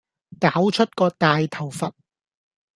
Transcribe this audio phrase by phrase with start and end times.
[0.39, 1.93] 搞出個大頭佛